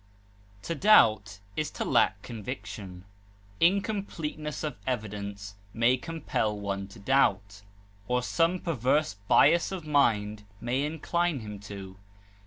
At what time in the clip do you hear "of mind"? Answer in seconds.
9.71-10.41